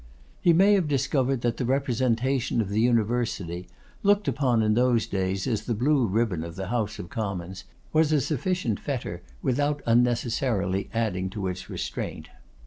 He 0.41 0.51
may 0.51 0.73
have 0.73 0.87
discovered 0.87 1.41
that 1.41 1.57
the 1.57 1.63
representation 1.65 2.59
of 2.59 2.69
the 2.69 2.81
University, 2.81 3.67
looked 4.01 4.27
upon 4.27 4.63
in 4.63 4.73
those 4.73 5.05
days 5.05 5.45
as 5.45 5.65
the 5.65 5.75
blue 5.75 6.07
ribbon 6.07 6.43
of 6.43 6.55
the 6.55 6.69
House 6.69 6.97
of 6.97 7.09
Commons, 7.11 7.65
was 7.93 8.11
a 8.11 8.19
sufficient 8.19 8.79
fetter 8.79 9.21
without 9.43 9.83
unnecessarily 9.85 10.89
adding 10.91 11.29
to 11.29 11.45
its 11.45 11.69
restraint. 11.69 12.29